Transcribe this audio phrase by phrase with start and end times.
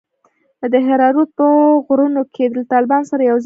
[0.61, 1.45] د دهراوت په
[1.85, 3.39] غرونوکښې له طالبانو سره يوځاى سو.